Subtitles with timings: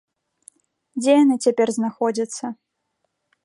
[1.01, 2.45] Дзе яны цяпер знаходзяцца?